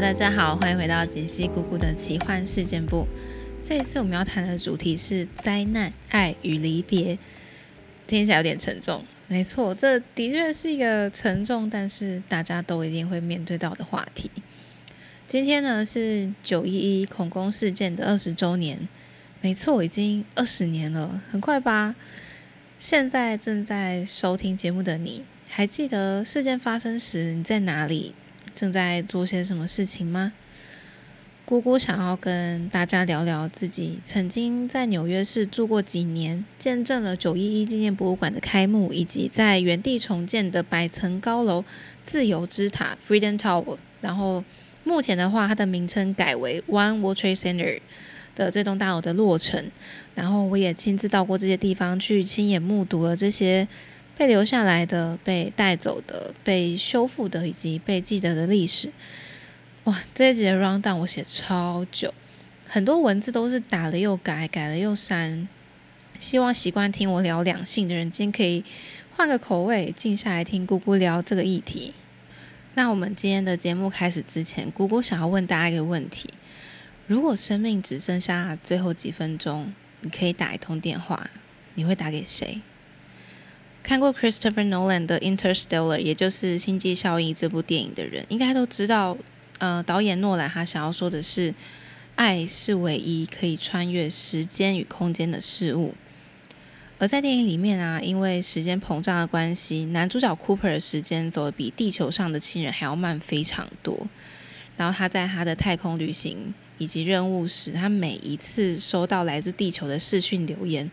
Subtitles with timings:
[0.00, 3.06] 大家好，欢迎回到杰西姑姑的奇幻事件部。
[3.62, 7.18] 这一次我们要谈的主题是灾难、爱与离别，
[8.06, 9.04] 听起来有点沉重。
[9.28, 14.30] 没错，这的确是一个沉重，但是大家都一定会面对到的话题。
[15.26, 18.88] 今天呢是九一一恐攻事件的二十周年，
[19.42, 21.94] 没错，已经二十年了，很快吧？
[22.78, 28.14] 现在正在收听节目的你，还记得事件发生时你在哪里？
[28.54, 30.32] 正在做些什么事情吗？
[31.44, 41.64] 姑姑想要跟大家聊聊自己曾经在纽约市住过几年，见证了九一一纪念博物馆的开幕，以及在原地重建的百层高楼
[42.04, 43.78] 自由之塔 （Freedom Tower）。
[44.00, 44.44] 然后
[44.84, 47.80] 目前的话，它的名称改为 One World Trade Center
[48.36, 49.72] 的这栋大楼的落成。
[50.14, 53.66] 然后我也亲自到过这些地方，去亲眼目睹了这些。
[54.20, 58.92] 被留下来的、被带走的、被修复的以及被记得的历史，
[59.84, 59.98] 哇！
[60.14, 62.12] 这一集的 round down 我写超久，
[62.68, 65.48] 很多文字都是打了又改，改了又删。
[66.18, 68.62] 希望习惯听我聊两性的人，今天可以
[69.16, 71.94] 换个口味，静下来听姑姑聊这个议题。
[72.74, 76.28] 那我们今天的节目开始之前，姑姑想要问大家一个问题：
[77.06, 81.30] 如果生命只剩下最后几分钟，你可以打一通电话，
[81.72, 82.60] 你会打给谁？
[83.82, 89.16] 看过 Christopher Nolan 的 Interstellar，也就是《星际效应》这部电影的人，应该都知道，
[89.58, 91.54] 呃，导演诺兰他想要说的是，
[92.14, 95.94] 爱是唯一可以穿越时间与空间的事物。
[96.98, 104.06] 而在电影里面啊，因为时间膨胀的关系，男主角 Cooper 的时间走得比地球上的亲人还要慢非常多。
[104.76, 110.90] 然后他在他的太空旅行以及任务时，他每一次收到来自地球的视讯留言。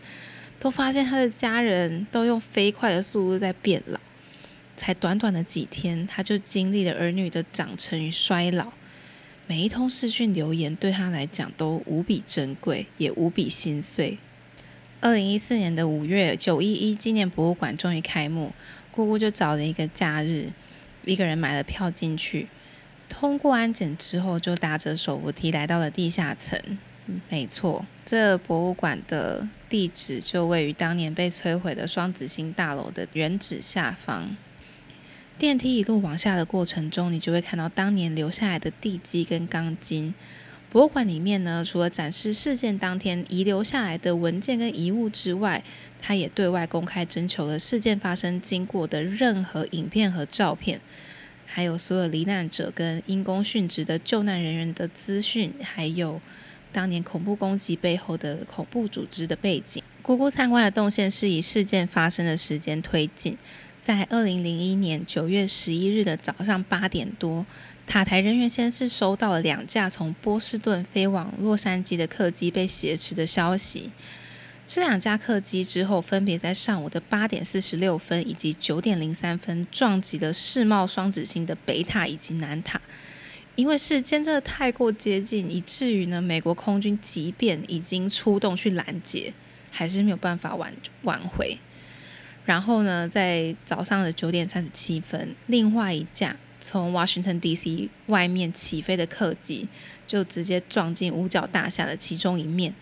[0.60, 4.00] 都发现他的家人都用飞快的速度在变老，
[4.76, 8.72] 才短短的几天，他就经历了儿女的长成与衰老。
[9.46, 14.18] 每一通视讯留言对他来讲都无比珍贵，也无比心碎。
[15.00, 18.52] 二零一四年的五月，九一一纪念博物馆终于开幕，
[18.90, 20.50] 姑姑就找了一个假日，
[21.04, 22.48] 一个人买了票进去。
[23.08, 26.60] 通过安检之后，就搭着手扶梯来到了地下层。
[27.28, 34.36] 没错，这博物馆的地址就位于当年被摧毁的双子星大楼的原址下方。
[35.38, 40.12] 电梯一路往下的过程中，你就会看到当年留下来的地基跟钢筋。
[40.70, 45.62] 博物馆里面呢，除了展示事件当天遗留下来的文件跟遗物之外，
[46.00, 50.80] 它也对外公开征求了事件发生经过的任何影片和照片，
[51.46, 56.20] 还有所有罹难者跟因公殉职的救难人员的资讯，还有。
[56.72, 59.82] 当年恐怖攻击背后的恐怖组织的背景。
[60.02, 63.36] 姑姑参观的动线是以事件发生的时间推进。
[63.80, 67.46] 在二零零一年九月十一日的早上八点多，
[67.86, 73.90] 塔台人员先是收到了两架从波士顿飞往洛杉矶的客机被挟持的消息。
[74.66, 82.78] 这两架客机之后分别在上午的八点四十六分以及九点零三分撞击了世贸双子星的北塔以及南塔。
[83.58, 89.34] 因为时间真的太过接近，以至于呢，美国空军即便已经出动去拦截，
[89.72, 91.58] 还是没有办法挽挽回。
[92.44, 97.88] 然后呢，在早上的九点三十七分，另外一架从 Washington D.C.
[98.06, 99.66] 外面起飞的客机
[100.06, 102.72] 就直接撞进五角大厦的其中一面。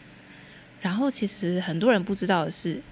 [0.83, 2.83] 然后，其实很多人不知道的是，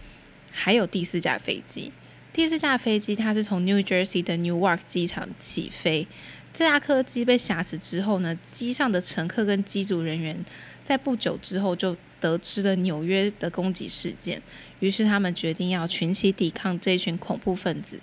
[0.50, 1.93] 还有第四架飞机。
[2.33, 6.09] 第四架飞机它是从 New Jersey 的 Newark 机场起飞。
[6.54, 10.42] 这架客机被挟持之后呢，机上的乘客跟机组人员
[10.84, 14.41] 在不久之后就得知了纽约的攻击事件，
[14.78, 17.98] 于是他们决定要群起抵抗这群恐怖分子。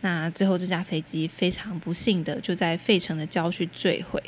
[0.00, 4.20] 那最后这架飞机非常不幸的就在费城的郊区坠毁。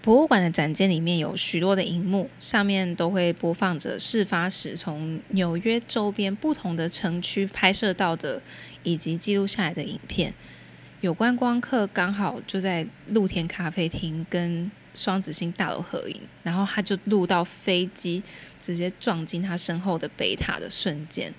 [0.00, 8.40] 博物馆的展间里面有许多的荧幕，上面都会播放着事发时从纽约周边不同的城区拍摄到的
[8.84, 10.32] 以及记录下来的影片。
[11.06, 18.20] 有观光客刚好就在露天咖啡厅跟双子星大楼合影，然后他就录到飞机
[18.60, 21.32] 直接撞进他身后的北塔的瞬间。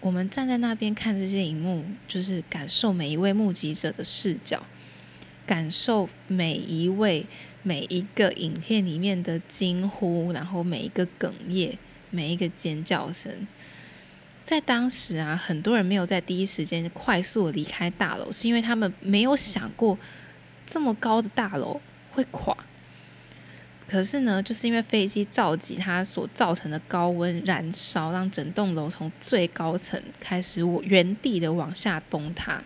[0.00, 4.62] 我们站在那边看这些荧幕，就是感受每一位目击者的视角，
[5.46, 7.24] 感受每一位
[7.62, 11.78] 每一个影片里面的惊呼，然后每一个哽咽，
[12.10, 13.48] 每一个尖叫声。
[14.46, 19.98] 在当时啊，很多人没有在第一时间快速离开大楼，是因为他们没有想过
[20.64, 21.80] 这么高的大楼
[22.12, 22.56] 会垮。
[23.88, 32.62] 可是呢，就是因为飞机造极它所造成的高温燃烧，让整栋楼从最高层开始我原地的往下崩塌。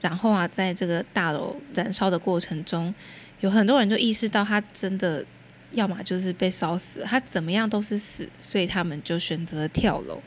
[0.00, 2.94] 然后啊，在这个大楼燃烧的过程中，
[3.40, 5.26] 有很多人就意识到他真的
[5.72, 10.22] 要么就是被烧死，他怎么样都是死，所以他们就选择了跳楼。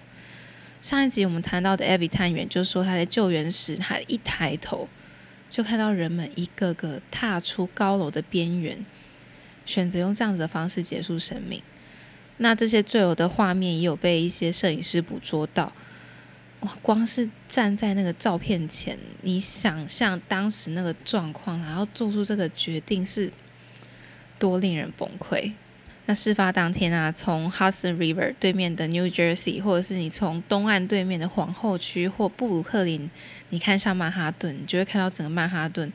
[0.82, 4.88] 上一集我们谈到的艾比探员就说，他在救援时，他一抬头
[5.50, 8.86] 就看到人们一个个踏出高楼的边缘，
[9.66, 11.62] 选择用这样子的方式结束生命。
[12.38, 15.72] 那这些坠楼的画面也有被一些摄影师捕捉到。
[16.62, 23.32] 哇，光是站在那个照片前，你想象当时那个状况，然后做出这个决定是
[24.44, 25.54] 多令人崩溃。
[26.06, 33.10] 那事发当天啊，从 Hudson River 对面的 New Jersey，或者是你从东岸对面的皇后区或布鲁克林，
[33.52, 35.94] 你看向曼哈顿，你就会看到整个曼哈顿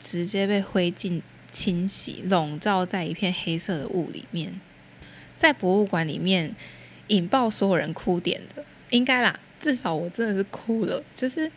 [0.00, 1.22] 直接被灰烬
[1.52, 4.60] 侵袭，笼罩在一片黑色的雾里面。
[5.36, 6.52] 在博物馆里面
[7.06, 9.38] 引爆所有人哭点的，应该啦。
[9.60, 11.48] 至少我真的是哭了，就是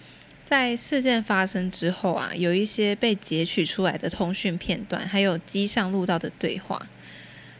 [0.50, 6.88] 在事件发生之后啊，有一些被截取出来的通讯片段，还有机上录到的对话。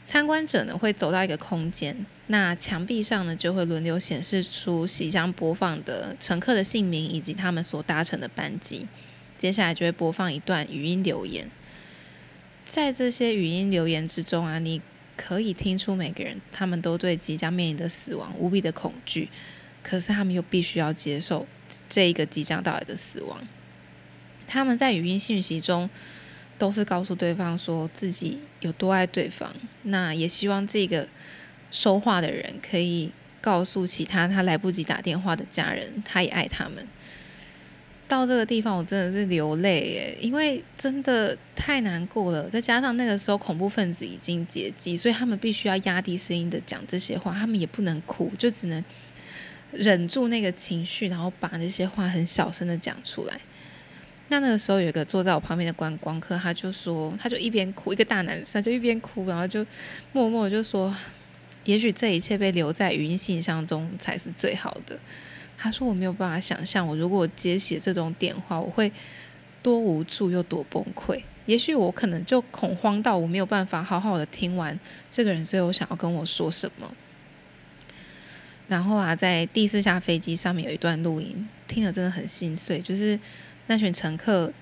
[0.04, 1.96] 参观者呢会走到一个空间，
[2.26, 8.88] 那墙壁上呢就会轮流显示出即将播放的乘客的姓名以及他们所搭乘的班机。
[9.38, 11.48] 接下来就会播放一段语音留言，
[12.66, 14.82] 在这些语音留言之中啊，你
[15.16, 19.30] 可以听出每个人他们都对即将面临的死亡无比的恐惧。
[19.84, 21.48] 可是他们又必须要接受
[21.88, 23.40] 这一个即将到来的死亡。
[24.48, 25.90] 他们在语音信息中
[26.58, 31.08] 都是告诉对方说自己有多爱对方，那也希望这个
[31.72, 33.12] 说话的人可以
[33.42, 36.88] 告诉其他他来不及打电话的家人，他也爱他们。
[38.08, 42.50] 到这个地方，我真的是流泪耶，因为真的太难过了。
[42.50, 48.84] 再加上那个时候恐怖分子已经接机，所以他们必须要压低声音的讲这些话，他们也不能哭，就只能。
[49.72, 53.40] 忍住那个情绪，然后把那些话很小声的讲出来。
[54.30, 59.66] 那那个时候有一个坐在我旁边的观光客，他就说，他就一边哭，一个大男生就一边哭，然后就
[60.12, 60.96] 默默就说，
[61.64, 65.00] 也许这一切被留在语音信箱中才是最好的。
[65.58, 68.92] 他说我没有办法想象，我如果接起这种电话，我会
[69.64, 71.22] 多无助又多崩溃。
[71.48, 74.80] 也许我可能就恐慌到我没有办法好好的听完
[75.10, 76.94] 这个人最后想要跟我说什么。
[78.70, 82.80] 然后啊，在第四架飞机上面有一段录音，听了真的很心碎。
[82.80, 83.20] 就是
[83.66, 84.54] 那群乘客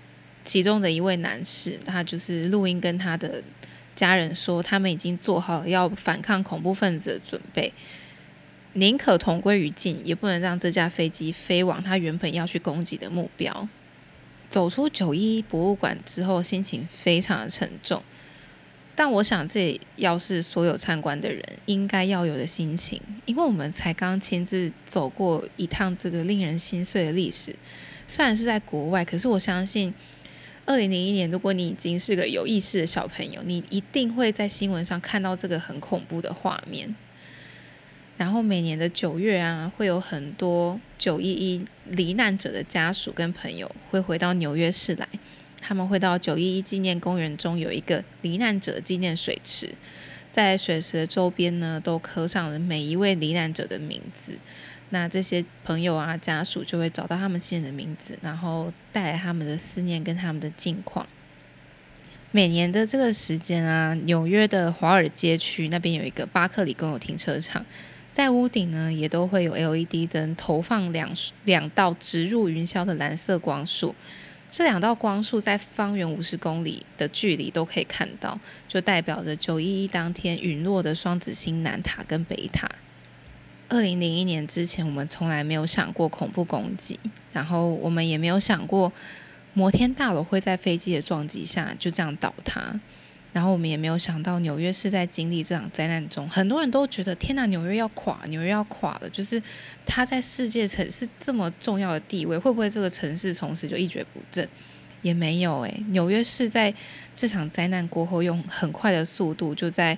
[0.46, 3.44] 其中的一位男士，他就是录音跟他的
[3.96, 7.74] 家人说，他们已经做好要反抗恐怖分子的准备，
[8.74, 13.68] 宁可同归于尽，也不能让这架飞机飞往他原本要去攻击的目标。
[14.50, 18.02] 走出九一博物馆之后，心情非常的沉重。
[19.00, 27.56] 但我想，这要是所有参观的人应该要有的心情，因为我们才刚亲自走过一趟这个令人心碎的历史。
[28.08, 29.94] 虽然是在国外，可是我相信，
[30.66, 36.96] 二零零一年，如果你已经是个有意识的小朋友，你一定会在新闻上看到这个很恐怖的画面。
[38.18, 45.08] 然后每年的九月啊，会有很多九一一罹难者的家属跟朋友会回到纽约市来。
[45.68, 49.76] 他们会到九一一纪念公园中有一个罹难者纪念水池，
[50.32, 54.38] 在水池的周边呢，都刻上了每一位罹难者的名字。
[54.92, 61.06] 那这些朋友啊、家属就会找到他们亲人的名字，然后带来他们的思念跟他们的近况。
[62.32, 67.66] 每年的这个时间啊，纽约的华尔街区那边有一个巴克里公有停车场，
[68.14, 71.12] 在屋顶呢也都会有 LED 灯投放两
[71.44, 73.94] 两道直入云霄的蓝色光束。
[74.58, 82.68] 这两道光束在方圆五十公里的距离都可以看到，就代表着九一一当天陨落的双子星南塔跟北塔。
[83.70, 87.00] 二零零一年之前，我们从来没有想过恐怖攻击，
[87.32, 88.92] 然后我们也没有想过
[89.54, 92.80] 摩天大楼会在飞机的撞击下就这样倒塌。
[93.38, 99.08] 然后我们也没有想到，纽约是在经历这场灾难中，很多人都觉得天哪，纽约要垮，纽约要垮了。
[99.12, 99.40] 就是
[99.86, 104.50] 它在世界城市这么重要的地位，会不会这个城市从此就一蹶不振？
[105.04, 106.74] 也没有诶，纽约是在
[107.14, 109.96] 这场灾难过后，用很快的速度就在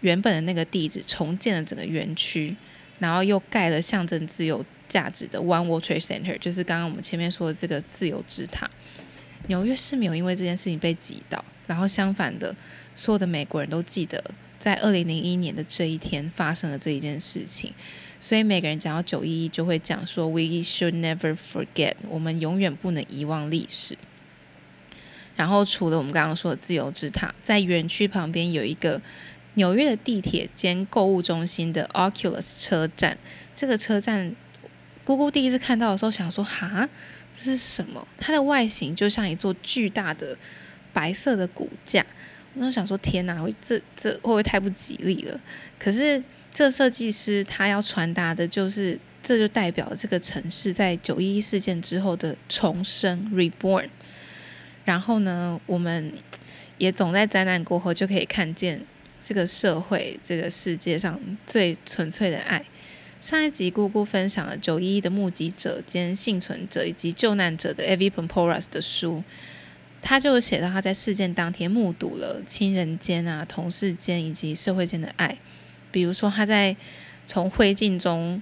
[0.00, 2.56] 原本的那个地址重建了整个园区，
[3.00, 8.70] 然后又盖了象征自由价值的 One World Trade Center，就是刚刚我们前面说的这个自由之塔。
[9.48, 11.44] 纽约市没有因为这件事情被挤倒。
[11.68, 12.56] 然后相反的，
[12.96, 17.72] 所有的美国人都记得在二零零一年的这一天发生了这一件事情，
[18.18, 23.96] 所以每个人讲到九一一就会讲说 “We should never forget”，我们永远不能遗忘历史。
[25.36, 29.00] 然后除了我们刚刚说的自由之塔，在园区旁边有一个
[29.54, 33.16] 纽约的地铁兼购物中心的 Oculus 车站，
[33.54, 34.34] 这个车站
[35.04, 36.88] 姑姑第一次看到的时候想说哈。
[37.40, 38.04] 这是什么？
[38.18, 40.36] 它的外形就像一座巨大的
[40.92, 42.04] 白色的骨架。
[42.54, 45.40] 我就想说，天哪，这这会不会太不吉利了？
[45.78, 53.88] 可是这设计师他要传达的就是，这就代表这个城市在九一一事件之后的重生 （reborn）。
[54.84, 56.12] 然后呢，我们
[56.78, 58.80] 也总在灾难过后就可以看见
[59.22, 62.64] 这个社会、这个世界上最纯粹的爱。
[63.20, 69.22] 上一集姑姑分享了九一一的目击者兼幸存者以及救难者的 Evie p o m p o r a s 的书，
[70.00, 75.36] 他就写到他在事件当天目睹了亲人间啊、同事间以及社会间的爱。
[75.90, 76.76] 比如说他在
[77.26, 78.40] 从灰烬中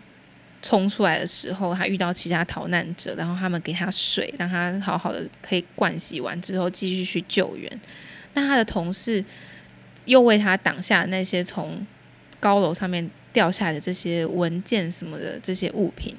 [0.63, 7.81] 冲出来的时候，他遇到其他逃难者，然后他们给他水，让他好好的可以灌洗完之后继续去救援。
[8.35, 9.25] 那他的同事
[10.05, 11.87] 又为他挡下那些从
[12.41, 13.11] 高楼上面。
[13.37, 16.17] 掉下来的这些文件什么的这些物品，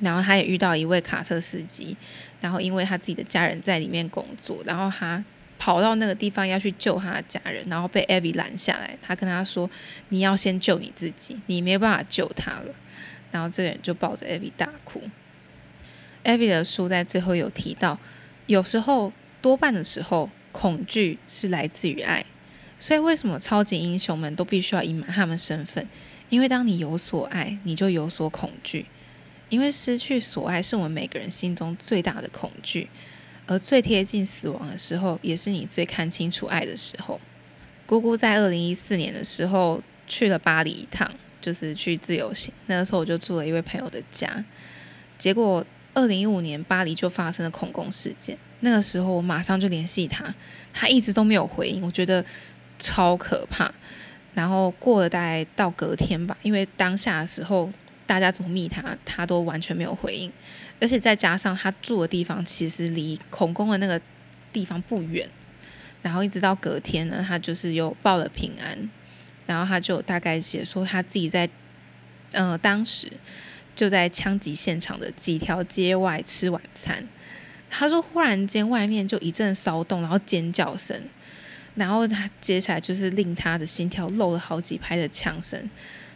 [0.00, 1.96] 然后他也遇到一位卡车司机，
[2.40, 5.24] 然后因为他自己的家人在里面工作，然后他
[5.58, 8.96] 跑到那个地方要去救他的家人，然后被艾比拦下来。
[9.00, 9.70] 他跟他说
[10.10, 12.74] ：“你要先救你自己，你没有办法救他了。”
[13.30, 15.02] 然后这个人就抱着艾比大哭。
[16.22, 17.98] 艾比的书在最后有提到，
[18.46, 22.24] 有时候多半的时候，恐惧是来自于爱。
[22.78, 25.86] 所以为什么超级英雄们都必须要隐瞒他们身份？
[26.28, 28.86] 因为当你有所爱，你就有所恐惧。
[29.48, 32.88] 因为失去所爱是我们每个人心中最大的恐惧，
[33.46, 37.20] 而最贴近死亡的时候，也是你最看清楚爱的时候。
[37.86, 41.10] 姑姑在二零一四年的时候去了巴黎一趟，
[41.40, 42.52] 就是去自由行。
[42.66, 44.44] 那个时候我就住了一位朋友的家。
[45.18, 48.36] 结果二零一五年巴黎就发生了恐攻事件。
[48.60, 50.34] 那个时候我马上就联系他，
[50.72, 52.24] 他一直都没有回应，我觉得
[52.78, 53.70] 超可怕。
[54.32, 57.70] 然后过了大概到隔天吧，因为当下的时候
[58.06, 60.30] 大家怎么密他，他都完全没有回应，
[60.80, 64.00] 而且再加上他住的地方其实离孔宫的那个
[64.52, 65.28] 地方不远，
[66.02, 68.90] 然后一直到隔天呢，他就是又报了平安，
[69.46, 71.48] 然后他就大概写说他自己在
[72.32, 73.10] 呃当时
[73.74, 77.06] 就在枪击现场的几条街外吃晚餐，
[77.70, 81.02] 他说忽然间外面就一阵骚动，然后尖叫声。
[81.74, 85.68] 然后他接下来就是令他的心跳漏了好几拍的枪声。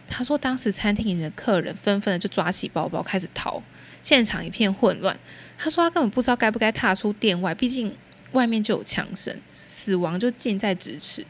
[0.08, 3.62] 他说，当时餐厅里的客人纷纷的就抓起包包开始逃，
[4.02, 5.16] 现场一片混乱。
[5.56, 7.94] 他说他根本不知道该不该踏出店外，毕竟
[8.32, 11.24] 外面就有枪声，死亡就近在咫尺。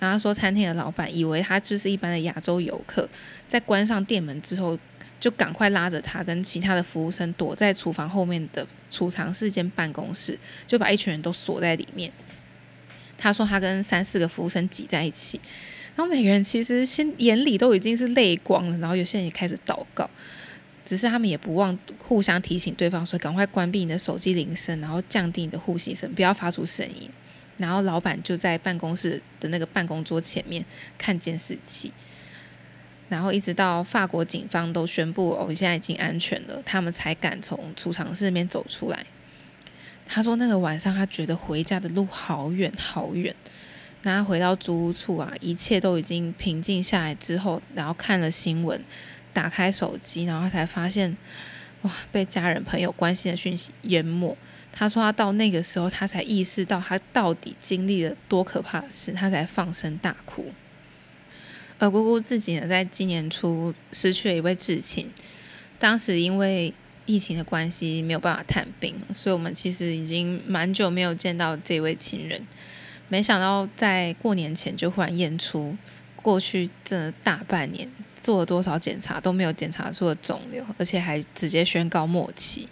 [0.00, 3.08] 然后说，餐厅的老板以为他就是一般的亚洲游客，
[3.48, 4.78] 在关上店门之后，
[5.18, 12.12] 就赶快拉着他跟其他的服务生躲在厨房后面的储藏室间办公室，就把一群人都锁在里面。
[13.16, 15.40] 他说他跟三四个服务生挤在一起，
[15.96, 20.08] 然后每个人其实先眼里都已经是泪光了，然后有些人也开始祷告，
[20.84, 27.08] 只是他们也不忘互相提醒对方说赶快关闭你的手机铃声，然后降低你的呼吸声，不要发出声音。
[27.56, 30.64] 然后老板就在办公室的那个办公桌前面
[30.98, 31.92] 看监视器，
[33.08, 39.06] 然后一直到法国警方都宣布哦现在已经安全了，他们才敢从储藏室里面走出来。
[40.06, 43.34] 他说：“那个晚上，他觉得回家的路好远好远。
[44.04, 48.80] 那他回到租屋处啊，一切都已经平静下来之后，然后看了新闻，
[49.32, 51.16] 打开手机，然后才发现，
[51.82, 54.36] 哇，被家人朋友关心的讯息淹没。
[54.72, 60.52] 他说他到那个时候，他才意识到他到底经历了多可怕的事，他才放声大哭。
[61.78, 65.10] 而姑姑自己呢，在今年初失去了一位至亲，
[65.78, 66.72] 当时因为。”
[67.06, 72.40] 疫情的关系没有办法探病，所以我们其实已经蛮久没有见到这位亲人。
[73.08, 75.76] 没想到在过年前就忽然验出
[76.16, 77.88] 过去这大半年
[78.22, 82.68] 做了多少检查都没有检查出的肿瘤，而且还直接宣告末期。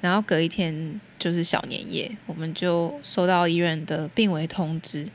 [0.00, 5.06] 然后隔一天就是小年夜，我们就收到医院的病危通知，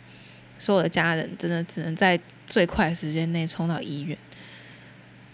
[0.59, 4.17] 所有的家人真的只能在最快时间内冲到医院。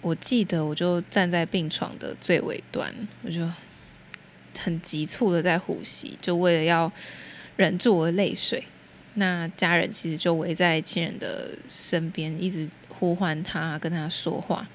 [0.02, 2.94] 我记得，我就站在病床的最尾端，
[3.24, 3.46] 我就
[4.58, 6.90] 很急促的在呼吸，就为了要
[7.60, 8.64] 忍住我的泪水。
[9.16, 14.66] 那家人其实就围在亲人的身边，一直呼唤他，跟他说话。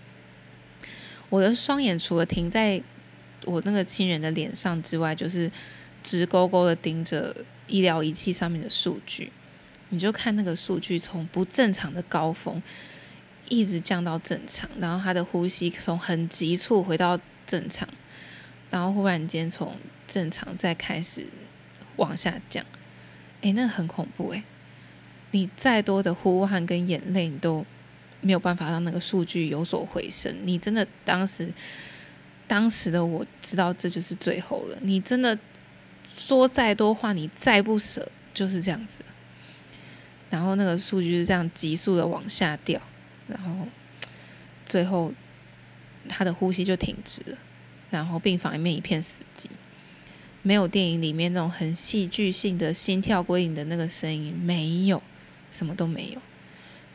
[1.30, 2.82] 我的双眼除了停在
[3.46, 5.50] 我那个亲人的脸上之外，就是
[6.02, 7.34] 直勾勾的盯着
[7.66, 9.32] 医疗仪器上面的数据。
[9.88, 12.62] 你就看那个数据从不正常的高峰。
[13.46, 17.86] 一直降到正常，然后他的呼吸从很急促回到正常，
[18.70, 19.76] 然后忽然间从
[20.06, 21.26] 正常再开始
[21.96, 22.64] 往下降，
[23.42, 24.42] 诶，那很恐怖诶。
[25.32, 27.64] 你再多的呼喊跟眼泪，你都
[28.20, 30.34] 没有办法让那个数据有所回升。
[30.44, 31.52] 你真的当时
[32.46, 34.78] 当时的我知道这就是最后了。
[34.80, 35.36] 你真的
[36.06, 39.02] 说再多话，你再不舍，就是这样子。
[40.30, 42.80] 然后那个数据是这样急速的往下掉，
[43.28, 43.66] 然后
[44.66, 45.12] 最后
[46.08, 47.38] 他的呼吸就停止了，
[47.90, 49.46] 然后病房里面一片死寂，
[50.46, 55.02] 没有电影里面那种很戏剧性的心跳归零的那个声音，没有，
[55.50, 56.20] 什么都没有。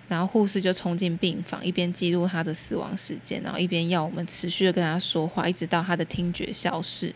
[0.07, 7.13] 然后护士就冲进病房，一边记录他的死亡时间，然后一边要我们持续的跟他说话，一直到他的听觉消失。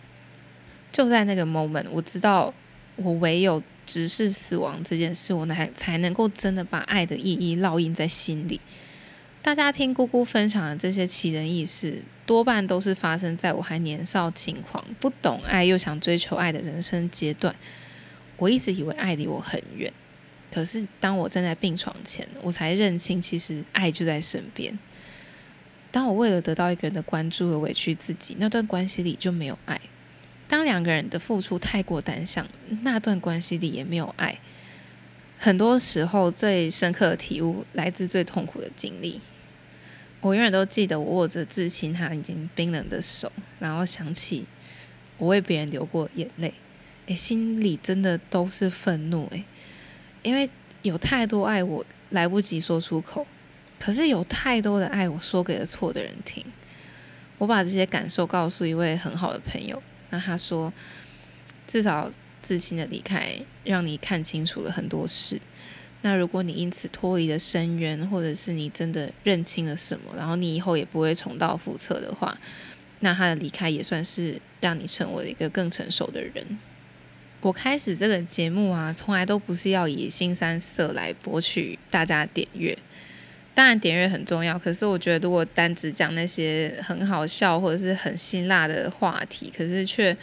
[0.91, 2.53] 就在那个 moment，我知道
[2.95, 8.59] 我唯有直视死亡这件事，我才才能够真的把爱的意义烙印在心里。
[9.43, 17.53] 大家听姑姑分享的这些奇人异事，多半都是发生在我还年少轻狂、不懂爱又想追求爱的人生阶段。
[18.38, 19.91] 我一直以为爱离我很远。
[20.50, 24.79] 可是，当我站在病床前，我才认清，其实爱就在身边。
[25.91, 29.77] 当我为了得到一个人的关注而委屈自己，那段关系里就没有爱。
[30.47, 32.47] 当两个人的付出太过单向，
[32.83, 34.39] 那段关系里也没有爱。
[35.38, 39.19] 很多时候，最深刻的体悟来自最痛苦的经历。
[40.23, 44.45] 我永远都记得，我握着至亲他已经冰冷的手，然后想起
[45.17, 46.53] 我为别人流过眼泪，
[47.07, 49.43] 诶，心里真的都是愤怒，诶。
[50.21, 50.49] 因为
[50.81, 53.25] 有太多爱，我来不及说出口；
[53.77, 56.45] 可是有太多的爱，我说给了错的人听。
[57.37, 60.71] 我把这些感受告诉一位很好的朋友，那他说，
[61.67, 62.09] 至少
[62.41, 65.41] 至亲的离开让你看清楚了很多事。
[66.03, 72.38] 那如果你因此脱离了深渊，或者是你真的认清了什么，然后你以后也不会重蹈覆辙的话，
[73.00, 76.60] 那他的离开也算是让你成为了一个更成熟的人。
[77.41, 82.77] 我开始这个节目啊，从来都不是要以新三色来博取大家点阅。
[83.53, 90.15] 当然点阅很重要，可是我觉得如果单只讲那些很好笑或者是很辛辣的话题，可是却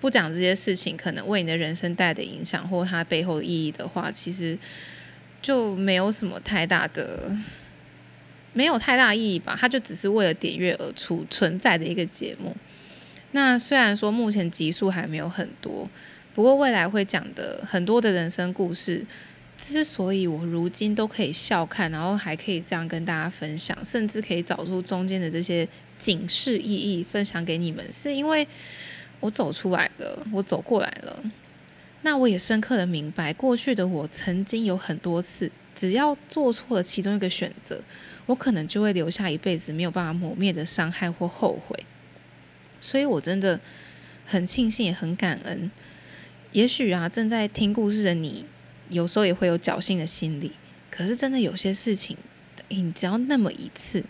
[0.00, 4.58] 不讲这些事情可能为你的人生带的影响或它背后的意义的话，其实
[5.44, 7.30] 就没有什么太大的
[8.54, 9.54] 没有太大意义吧。
[9.60, 12.56] 它就只是为了点阅而出存在的一个节目。
[13.32, 15.86] 那虽然说目前集数还没有很多。
[16.32, 19.04] 不过未来会讲的很多的人生故事，
[19.56, 28.46] 之所以我如今都可以笑看，然后还可以这样跟大家分享，甚至可以找出中间的这些警示意义分享给你们，是因为
[29.20, 31.22] 我走出来了，我走过来了。
[32.04, 37.82] 那我也深刻的明白，过去的我曾经有很多次，只要做错了其中一个选择，
[38.26, 41.86] 我可能就会留下一辈子没有办法抹灭的伤害或后悔。
[42.78, 43.58] 所以我真的
[44.26, 45.70] 很庆幸，也很感恩。
[46.52, 48.44] 也许啊，正在听故事的你，
[48.90, 50.52] 有时候也会有侥幸的心理。
[50.90, 52.18] 可是，真的有些事情，
[52.68, 54.04] 你只要那么一次，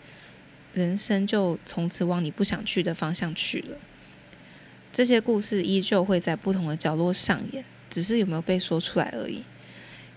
[0.73, 3.77] 人生就从此往你不想去的方向去了。
[4.91, 9.43] 这些故事依旧会在不同的角落上演，只是有没有被说出来而已。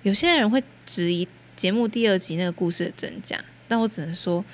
[0.03, 1.27] 有些人会质疑
[1.57, 4.45] 节目第二集那个故事的真假，但我只能说，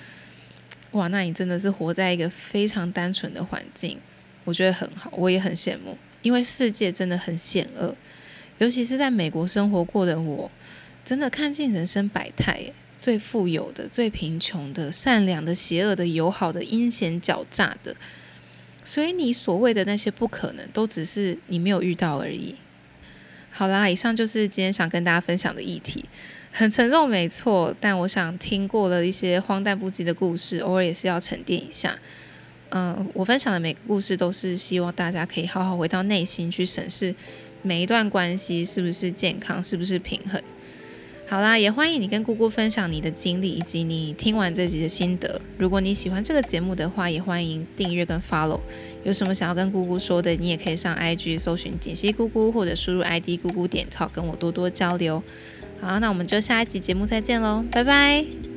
[0.93, 3.99] 哇，那你真的是活在一个非常单纯的环境，
[4.45, 5.97] 我觉得很好，我也很羡慕。
[6.23, 7.95] 因为世界真的很险恶，
[8.57, 10.51] 尤其是在美国生活过的我，
[11.05, 17.95] 真的看尽人生百态，最富有的、最贫穷的、善良的、邪恶的、友好的、阴险狡诈的。
[18.83, 22.55] 所以你所谓的那些不可能，都只是你没有遇到而已。
[23.57, 26.05] 好啦，以上就是今天想跟大家分享的议题，
[26.51, 27.73] 很沉重，没错。
[27.81, 31.97] 但我想听过了一些荒诞不羁的故事，偶尔也是要沉淀一下。
[32.71, 37.15] 嗯，我分享的每个故事都是希望大家可以好好回到内心去审视
[37.63, 40.43] 每一段关系是不是健康，是不是平衡。
[41.27, 45.41] 好啦，也欢迎你跟姑姑分享你的经历以及你听完这集的心得。
[45.57, 48.61] 如果你喜欢这个节目的话，也欢迎订阅跟 follow。
[49.03, 55.23] 有什么想要跟姑姑说的，你也可以上 IG 搜寻锦溪姑姑，或者输入 ID 姑姑点 talk 跟我多多交流。
[55.81, 58.54] 好，那我们就下一集节目再见喽，拜拜。